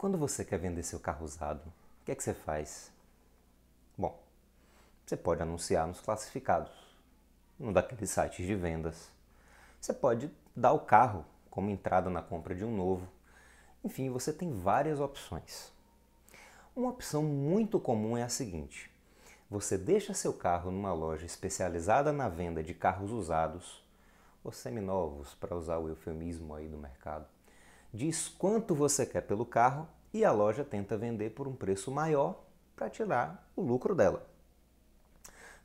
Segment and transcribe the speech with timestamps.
[0.00, 2.90] Quando você quer vender seu carro usado, o que é que você faz?
[3.98, 4.18] Bom,
[5.04, 6.72] você pode anunciar nos classificados,
[7.58, 9.10] num daqueles sites de vendas.
[9.78, 13.06] Você pode dar o carro como entrada na compra de um novo.
[13.84, 15.70] Enfim, você tem várias opções.
[16.74, 18.90] Uma opção muito comum é a seguinte:
[19.50, 23.84] você deixa seu carro numa loja especializada na venda de carros usados
[24.42, 27.26] ou seminovos, para usar o eufemismo aí do mercado
[27.92, 32.42] diz quanto você quer pelo carro e a loja tenta vender por um preço maior
[32.74, 34.26] para tirar o lucro dela.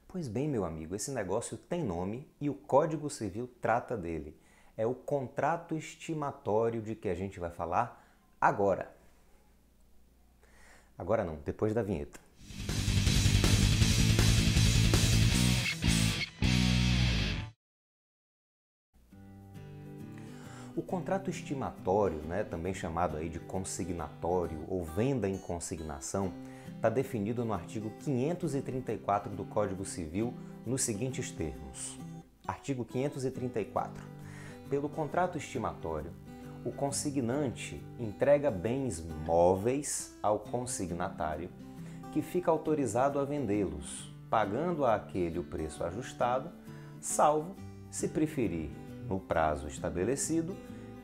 [0.08, 4.38] Pois bem, meu amigo, esse negócio tem nome e o Código Civil trata dele.
[4.78, 8.02] É o contrato estimatório de que a gente vai falar
[8.40, 8.94] agora.
[10.98, 12.25] Agora não, depois da vinheta.
[20.76, 26.34] O contrato estimatório, né, também chamado aí de consignatório ou venda em consignação,
[26.76, 30.34] está definido no artigo 534 do Código Civil
[30.66, 31.98] nos seguintes termos.
[32.46, 34.04] Artigo 534.
[34.70, 36.12] Pelo contrato estimatório,
[36.66, 41.50] o consignante entrega bens móveis ao consignatário,
[42.12, 46.50] que fica autorizado a vendê-los, pagando a aquele o preço ajustado,
[47.00, 47.56] salvo,
[47.90, 48.72] se preferir,
[49.08, 50.56] no prazo estabelecido,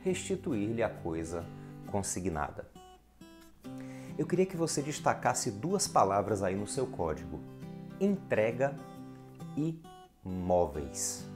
[0.02, 1.44] restituir-lhe a coisa
[1.86, 2.66] consignada.
[4.18, 7.40] Eu queria que você destacasse duas palavras aí no seu código:
[8.00, 8.76] entrega
[9.56, 9.80] e
[10.24, 11.26] móveis.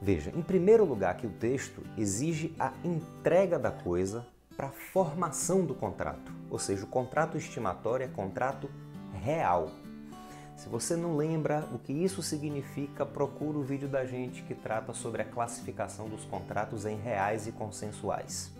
[0.00, 5.64] Veja, em primeiro lugar, que o texto exige a entrega da coisa para a formação
[5.64, 8.68] do contrato, ou seja, o contrato estimatório é contrato
[9.22, 9.70] real.
[10.62, 14.94] Se você não lembra o que isso significa, procura o vídeo da gente que trata
[14.94, 18.52] sobre a classificação dos contratos em reais e consensuais.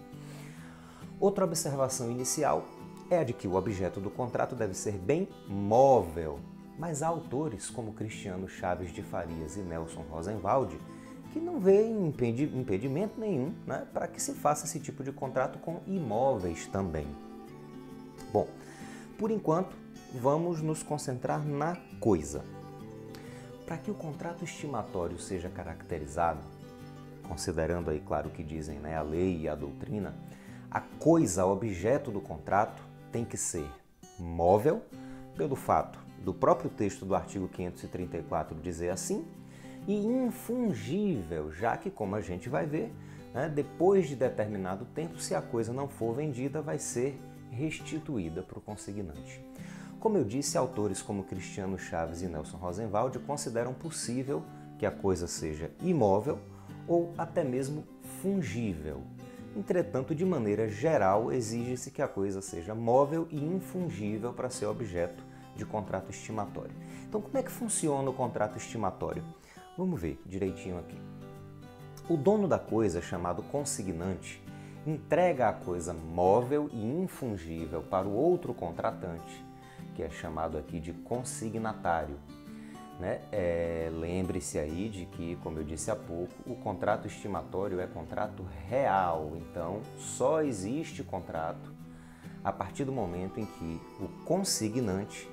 [1.20, 2.66] Outra observação inicial
[3.08, 6.40] é a de que o objeto do contrato deve ser bem móvel,
[6.76, 10.76] mas há autores como Cristiano Chaves de Farias e Nelson Rosenwald
[11.32, 15.80] que não veem impedimento nenhum né, para que se faça esse tipo de contrato com
[15.86, 17.06] imóveis também.
[18.32, 18.48] Bom,
[19.16, 19.81] por enquanto,
[20.14, 22.44] vamos nos concentrar na coisa.
[23.64, 26.40] Para que o contrato estimatório seja caracterizado,
[27.26, 30.14] considerando aí, claro, o que dizem né, a lei e a doutrina,
[30.70, 33.66] a coisa, objeto do contrato, tem que ser
[34.18, 34.82] móvel,
[35.36, 39.24] pelo fato do próprio texto do artigo 534 dizer assim,
[39.86, 42.92] e infungível, já que, como a gente vai ver,
[43.34, 47.18] né, depois de determinado tempo, se a coisa não for vendida, vai ser
[47.50, 49.42] restituída para o consignante.
[50.02, 54.42] Como eu disse, autores como Cristiano Chaves e Nelson Rosenwald consideram possível
[54.76, 56.40] que a coisa seja imóvel
[56.88, 57.84] ou até mesmo
[58.20, 59.02] fungível.
[59.56, 65.22] Entretanto, de maneira geral, exige-se que a coisa seja móvel e infungível para ser objeto
[65.54, 66.74] de contrato estimatório.
[67.08, 69.22] Então, como é que funciona o contrato estimatório?
[69.78, 70.98] Vamos ver direitinho aqui.
[72.08, 74.42] O dono da coisa, chamado consignante,
[74.84, 79.51] entrega a coisa móvel e infungível para o outro contratante
[79.94, 82.16] que é chamado aqui de consignatário.
[82.98, 83.20] Né?
[83.32, 88.46] É, Lembre-se aí de que, como eu disse há pouco, o contrato estimatório é contrato
[88.68, 91.72] real, então só existe contrato
[92.44, 95.28] a partir do momento em que o consignante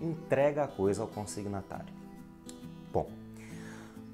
[0.00, 1.92] entrega a coisa ao consignatário.
[2.92, 3.10] Bom,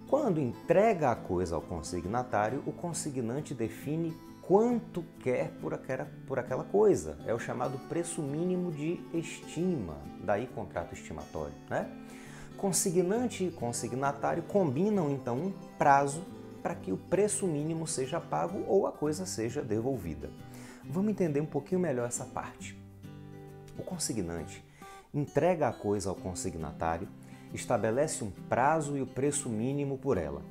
[0.09, 4.17] quando entrega a coisa ao consignatário, o consignante define
[4.47, 7.19] quanto quer por aquela, por aquela coisa.
[7.27, 11.55] É o chamado preço mínimo de estima, daí contrato estimatório.
[11.69, 11.91] Né?
[12.57, 16.23] Consignante e consignatário combinam então um prazo
[16.63, 20.31] para que o preço mínimo seja pago ou a coisa seja devolvida.
[20.85, 22.79] Vamos entender um pouquinho melhor essa parte.
[23.79, 24.65] O consignante
[25.13, 27.09] entrega a coisa ao consignatário,
[27.53, 30.43] estabelece um prazo e o preço mínimo por ela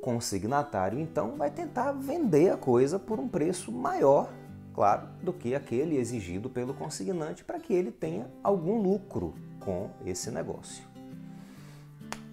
[0.00, 4.32] consignatário então vai tentar vender a coisa por um preço maior,
[4.74, 10.30] claro, do que aquele exigido pelo consignante para que ele tenha algum lucro com esse
[10.30, 10.84] negócio.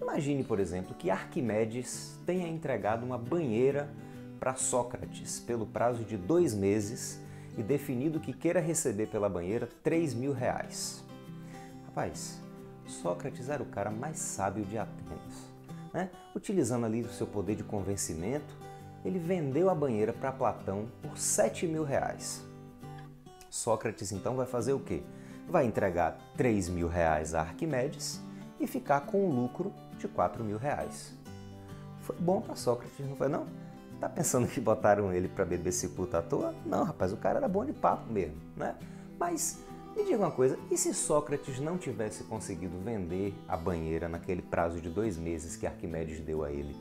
[0.00, 3.88] Imagine, por exemplo, que Arquimedes tenha entregado uma banheira
[4.38, 7.20] para Sócrates pelo prazo de dois meses
[7.58, 11.02] e definido que queira receber pela banheira 3 mil reais.
[11.86, 12.40] Rapaz,
[12.86, 15.55] Sócrates era o cara mais sábio de Atenas
[15.96, 16.10] né?
[16.34, 18.54] utilizando ali o seu poder de convencimento,
[19.02, 22.44] ele vendeu a banheira para Platão por 7 mil reais.
[23.48, 25.02] Sócrates então vai fazer o quê?
[25.48, 28.20] Vai entregar 3 mil reais a Arquimedes
[28.60, 31.14] e ficar com um lucro de 4 mil reais.
[32.02, 33.46] Foi bom para Sócrates, não foi não?
[33.98, 36.54] Tá pensando que botaram ele para beber cicuta à toa?
[36.66, 38.76] Não, rapaz, o cara era bom de papo mesmo, né?
[39.18, 39.60] Mas
[39.96, 44.78] me diga uma coisa, e se Sócrates não tivesse conseguido vender a banheira naquele prazo
[44.78, 46.76] de dois meses que Arquimedes deu a ele?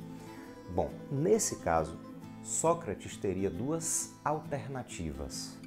[0.72, 1.98] Bom, nesse caso,
[2.44, 5.58] Sócrates teria duas alternativas.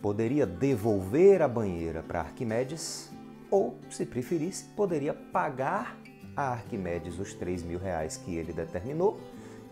[0.00, 3.10] Poderia devolver a banheira para Arquimedes,
[3.50, 5.98] ou, se preferisse, poderia pagar
[6.34, 9.20] a Arquimedes os 3 mil reais que ele determinou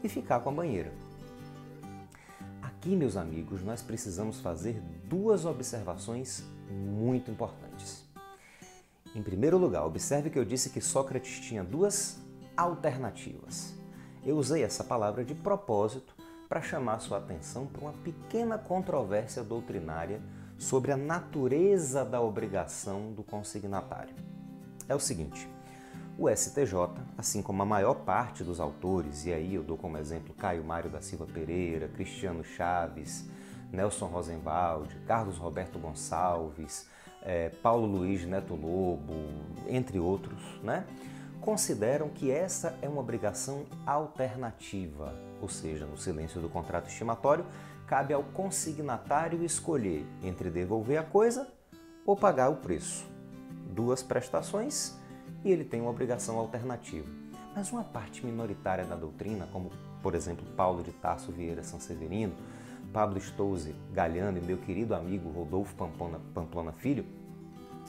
[0.04, 0.92] e ficar com a banheira.
[2.60, 8.04] Aqui, meus amigos, nós precisamos fazer duas observações muito importantes.
[9.14, 12.18] Em primeiro lugar, observe que eu disse que Sócrates tinha duas
[12.56, 13.74] alternativas.
[14.24, 16.14] Eu usei essa palavra de propósito
[16.48, 20.20] para chamar sua atenção para uma pequena controvérsia doutrinária
[20.58, 24.14] sobre a natureza da obrigação do consignatário.
[24.88, 25.48] É o seguinte:
[26.18, 26.74] o STJ,
[27.16, 30.90] assim como a maior parte dos autores, e aí eu dou como exemplo Caio Mário
[30.90, 33.28] da Silva Pereira, Cristiano Chaves,
[33.72, 36.88] Nelson Rosenwald, Carlos Roberto Gonçalves,
[37.22, 39.14] é, Paulo Luiz Neto Lobo,
[39.68, 40.86] entre outros, né?
[41.46, 47.46] consideram que essa é uma obrigação alternativa, ou seja, no silêncio do contrato estimatório,
[47.86, 51.46] cabe ao consignatário escolher entre devolver a coisa
[52.04, 53.06] ou pagar o preço.
[53.72, 54.96] Duas prestações
[55.44, 57.08] e ele tem uma obrigação alternativa.
[57.54, 59.70] Mas uma parte minoritária da doutrina, como
[60.02, 62.34] por exemplo Paulo de Tarso Vieira Sanseverino,
[62.92, 67.04] Pablo Stouze Galhano e meu querido amigo Rodolfo Pamplona, Pamplona Filho,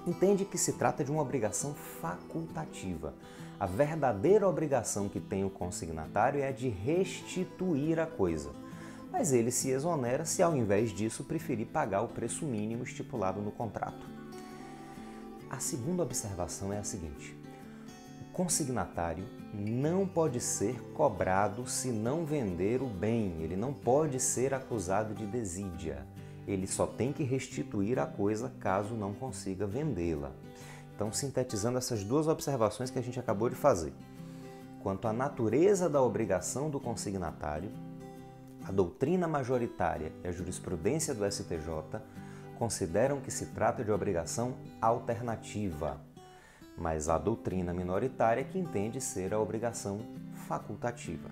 [0.05, 3.13] entende que se trata de uma obrigação facultativa.
[3.59, 8.51] A verdadeira obrigação que tem o consignatário é a de restituir a coisa.
[9.11, 13.51] Mas ele se exonera se, ao invés disso, preferir pagar o preço mínimo estipulado no
[13.51, 14.05] contrato.
[15.49, 17.36] A segunda observação é a seguinte:
[18.37, 25.15] consignatário não pode ser cobrado se não vender o bem, ele não pode ser acusado
[25.15, 26.05] de desídia.
[26.47, 30.31] Ele só tem que restituir a coisa caso não consiga vendê-la.
[30.95, 33.91] Então, sintetizando essas duas observações que a gente acabou de fazer.
[34.83, 37.71] Quanto à natureza da obrigação do consignatário,
[38.63, 41.99] a doutrina majoritária e a jurisprudência do STJ
[42.59, 45.99] consideram que se trata de obrigação alternativa,
[46.77, 49.99] mas a doutrina minoritária que entende ser a obrigação
[50.47, 51.29] facultativa.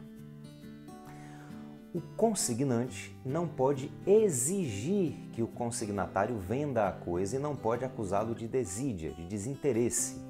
[1.94, 8.36] O consignante não pode exigir que o consignatário venda a coisa e não pode acusá-lo
[8.36, 10.22] de desídia, de desinteresse.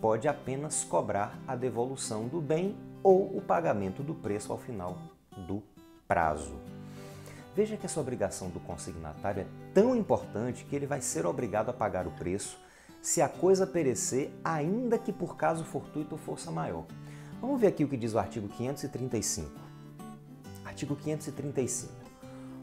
[0.00, 4.98] Pode apenas cobrar a devolução do bem ou o pagamento do preço ao final
[5.48, 5.60] do
[6.06, 6.54] prazo.
[7.56, 11.72] Veja que essa obrigação do consignatário é tão importante que ele vai ser obrigado a
[11.72, 12.56] pagar o preço
[13.00, 16.84] se a coisa perecer, ainda que por caso fortuito ou força maior.
[17.40, 19.50] Vamos ver aqui o que diz o artigo 535.
[20.64, 21.92] Artigo 535.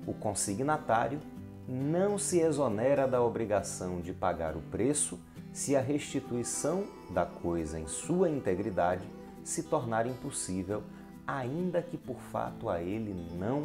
[0.06, 1.20] O consignatário
[1.68, 5.20] não se exonera da obrigação de pagar o preço
[5.52, 9.08] se a restituição da coisa em sua integridade
[9.44, 10.84] se tornar impossível,
[11.26, 13.64] ainda que por fato a ele não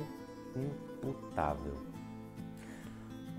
[0.56, 1.74] imputável.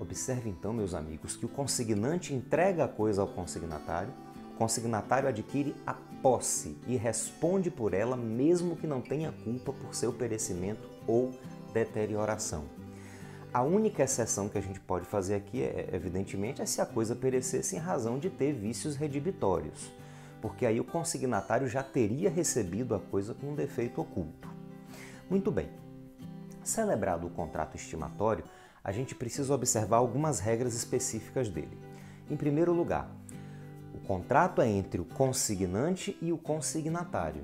[0.04, 4.14] Observe então, meus amigos, que o consignante entrega a coisa ao consignatário,
[4.54, 9.96] o consignatário adquire a posse e responde por ela, mesmo que não tenha culpa por
[9.96, 11.32] seu perecimento ou
[11.74, 12.66] deterioração.
[13.54, 17.16] A única exceção que a gente pode fazer aqui, é, evidentemente, é se a coisa
[17.16, 19.90] perecesse em razão de ter vícios redibitórios,
[20.42, 24.50] porque aí o consignatário já teria recebido a coisa com um defeito oculto.
[25.30, 25.70] Muito bem.
[26.62, 28.44] Celebrado o contrato estimatório,
[28.84, 31.78] a gente precisa observar algumas regras específicas dele.
[32.30, 33.10] Em primeiro lugar,
[33.94, 37.44] o contrato é entre o consignante e o consignatário.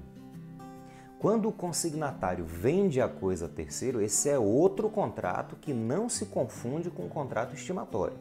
[1.19, 6.25] Quando o consignatário vende a coisa a terceiro, esse é outro contrato que não se
[6.25, 8.17] confunde com o contrato estimatório.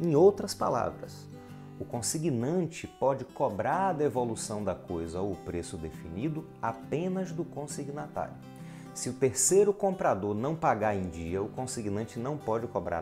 [0.00, 1.26] Em outras palavras,
[1.78, 8.34] o consignante pode cobrar a devolução da coisa ou o preço definido apenas do consignatário.
[8.98, 13.00] Se o terceiro comprador não pagar em dia, o consignante não pode cobrar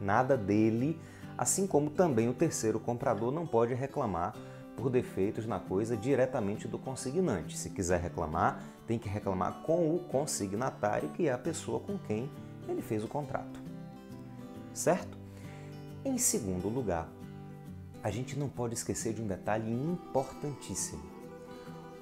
[0.00, 1.00] nada, dele,
[1.38, 4.34] assim como também o terceiro comprador não pode reclamar
[4.76, 7.56] por defeitos na coisa diretamente do consignante.
[7.56, 12.28] Se quiser reclamar, tem que reclamar com o consignatário, que é a pessoa com quem
[12.68, 13.60] ele fez o contrato.
[14.74, 15.16] Certo?
[16.04, 17.08] Em segundo lugar,
[18.02, 21.04] a gente não pode esquecer de um detalhe importantíssimo.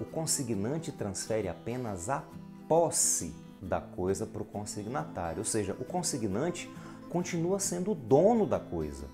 [0.01, 2.25] O consignante transfere apenas a
[2.69, 6.71] posse da coisa para o consignatário, ou seja, o consignante
[7.11, 9.07] continua sendo o dono da coisa.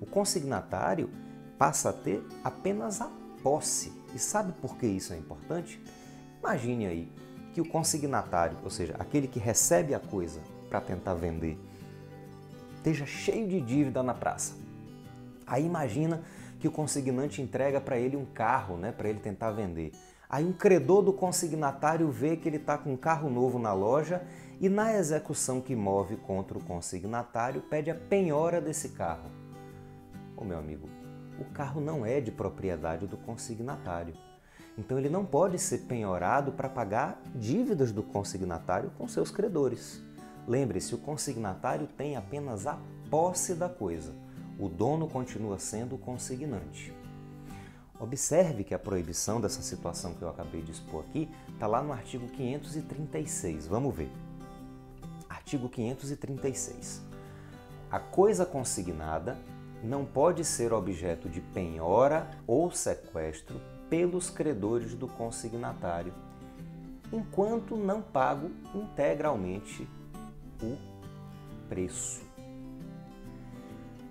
[0.00, 1.10] O consignatário
[1.58, 3.10] passa a ter apenas a
[3.42, 3.92] posse.
[4.14, 5.80] E sabe por que isso é importante?
[6.38, 7.12] Imagine aí
[7.52, 11.58] que o consignatário, ou seja, aquele que recebe a coisa para tentar vender,
[12.76, 14.54] esteja cheio de dívida na praça.
[15.46, 16.22] Aí imagina
[16.60, 19.92] que o consignante entrega para ele um carro, né, para ele tentar vender.
[20.30, 24.22] Aí um credor do consignatário vê que ele está com um carro novo na loja
[24.60, 29.28] e na execução que move contra o consignatário pede a penhora desse carro.
[30.36, 30.88] Ô meu amigo,
[31.40, 34.14] o carro não é de propriedade do consignatário.
[34.78, 40.00] Então ele não pode ser penhorado para pagar dívidas do consignatário com seus credores.
[40.46, 42.78] Lembre-se, o consignatário tem apenas a
[43.10, 44.14] posse da coisa.
[44.60, 46.94] O dono continua sendo o consignante.
[48.00, 51.92] Observe que a proibição dessa situação que eu acabei de expor aqui está lá no
[51.92, 53.66] artigo 536.
[53.66, 54.10] Vamos ver.
[55.28, 57.02] Artigo 536.
[57.90, 59.36] A coisa consignada
[59.84, 66.14] não pode ser objeto de penhora ou sequestro pelos credores do consignatário,
[67.12, 69.86] enquanto não pago integralmente
[70.62, 70.76] o
[71.68, 72.29] preço.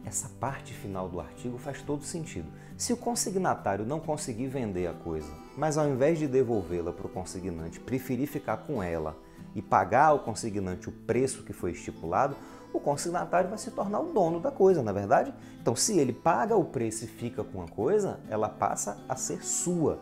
[0.09, 2.51] Essa parte final do artigo faz todo sentido.
[2.75, 7.11] Se o consignatário não conseguir vender a coisa, mas ao invés de devolvê-la para o
[7.11, 9.15] consignante, preferir ficar com ela
[9.53, 12.35] e pagar ao consignante o preço que foi estipulado,
[12.73, 15.31] o consignatário vai se tornar o dono da coisa, na é verdade?
[15.61, 19.45] Então, se ele paga o preço e fica com a coisa, ela passa a ser
[19.45, 19.99] sua.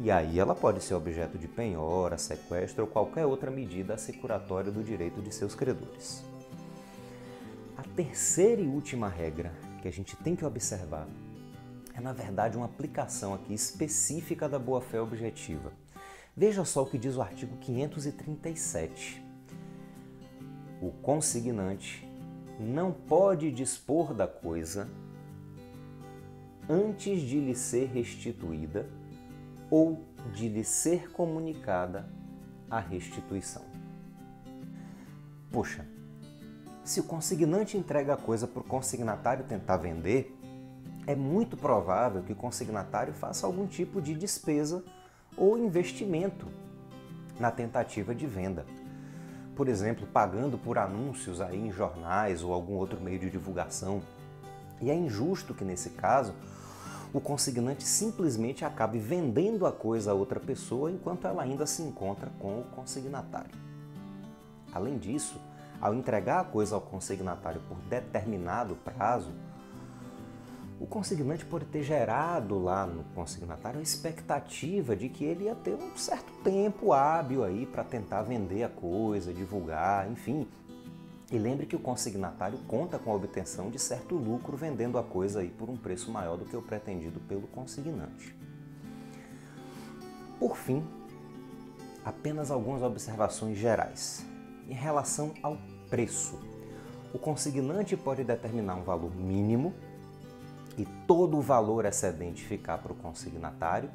[0.00, 4.82] E aí ela pode ser objeto de penhora, sequestro ou qualquer outra medida assecuratória do
[4.82, 6.24] direito de seus credores.
[7.76, 9.52] A terceira e última regra
[9.82, 11.06] que a gente tem que observar
[11.94, 15.72] é, na verdade, uma aplicação aqui específica da boa-fé objetiva.
[16.36, 19.26] Veja só o que diz o artigo 537
[20.80, 22.06] o consignante
[22.60, 24.88] não pode dispor da coisa
[26.68, 28.88] antes de lhe ser restituída
[29.70, 32.08] ou de lhe ser comunicada
[32.70, 33.64] a restituição.
[35.50, 35.86] Poxa,
[36.86, 40.34] se o consignante entrega a coisa para o consignatário tentar vender,
[41.06, 44.82] é muito provável que o consignatário faça algum tipo de despesa
[45.36, 46.46] ou investimento
[47.38, 48.64] na tentativa de venda
[49.56, 54.02] por exemplo, pagando por anúncios aí em jornais ou algum outro meio de divulgação.
[54.82, 56.34] E é injusto que nesse caso
[57.12, 62.30] o consignante simplesmente acabe vendendo a coisa a outra pessoa enquanto ela ainda se encontra
[62.38, 63.56] com o consignatário.
[64.74, 65.40] Além disso,
[65.80, 69.32] ao entregar a coisa ao consignatário por determinado prazo,
[70.78, 75.74] o consignante pode ter gerado lá no consignatário a expectativa de que ele ia ter
[75.74, 80.46] um certo tempo hábil aí para tentar vender a coisa, divulgar, enfim.
[81.32, 85.40] E lembre que o consignatário conta com a obtenção de certo lucro vendendo a coisa
[85.40, 88.36] aí por um preço maior do que o pretendido pelo consignante.
[90.38, 90.86] Por fim,
[92.04, 94.24] apenas algumas observações gerais.
[94.68, 95.56] Em relação ao
[95.88, 96.38] preço,
[97.14, 99.72] o consignante pode determinar um valor mínimo
[100.76, 103.88] e todo o valor excedente ficar para o consignatário,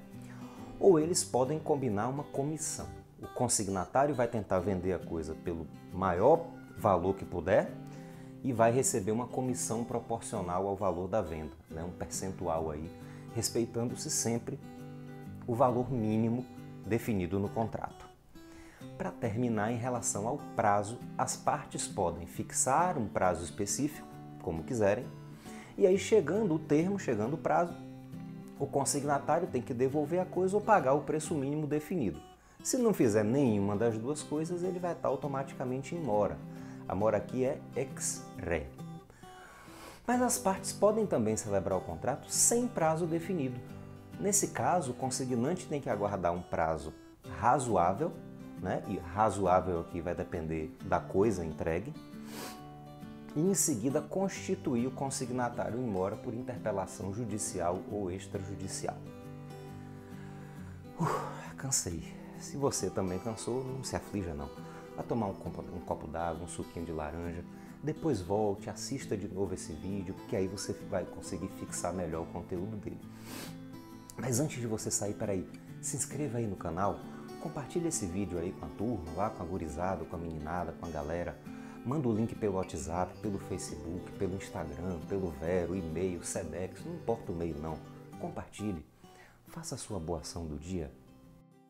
[0.79, 2.87] ou eles podem combinar uma comissão.
[3.21, 6.47] O consignatário vai tentar vender a coisa pelo maior
[6.77, 7.71] valor que puder
[8.43, 11.83] e vai receber uma comissão proporcional ao valor da venda, né?
[11.83, 12.89] um percentual aí,
[13.35, 14.59] respeitando-se sempre
[15.45, 16.43] o valor mínimo
[16.85, 18.10] definido no contrato.
[18.97, 24.07] Para terminar, em relação ao prazo, as partes podem fixar um prazo específico,
[24.41, 25.05] como quiserem,
[25.77, 27.73] e aí, chegando o termo, chegando o prazo,
[28.59, 32.21] o consignatário tem que devolver a coisa ou pagar o preço mínimo definido.
[32.63, 36.37] Se não fizer nenhuma das duas coisas, ele vai estar automaticamente em mora.
[36.87, 38.67] A mora aqui é ex re.
[40.05, 43.59] Mas as partes podem também celebrar o contrato sem prazo definido.
[44.19, 46.93] Nesse caso, o consignante tem que aguardar um prazo
[47.39, 48.11] razoável,
[48.61, 48.83] né?
[48.87, 51.93] e razoável aqui vai depender da coisa entregue,
[53.35, 58.97] e em seguida constituir o consignatário em mora por interpelação judicial ou extrajudicial.
[61.57, 62.03] Cansei.
[62.39, 64.49] Se você também cansou, não se aflija não.
[64.95, 67.43] Vá tomar um copo, um copo d'água, um suquinho de laranja,
[67.83, 72.25] depois volte, assista de novo esse vídeo, porque aí você vai conseguir fixar melhor o
[72.25, 72.99] conteúdo dele.
[74.17, 75.47] Mas antes de você sair, peraí,
[75.81, 76.99] se inscreva aí no canal,
[77.41, 80.85] compartilhe esse vídeo aí com a turma, lá com a gurizada, com a meninada, com
[80.85, 81.37] a galera
[81.83, 87.31] Manda o link pelo WhatsApp, pelo Facebook, pelo Instagram, pelo Vero, e-mail, Sedex, não importa
[87.31, 87.75] o meio não.
[88.19, 88.85] Compartilhe.
[89.47, 90.91] Faça a sua boa ação do dia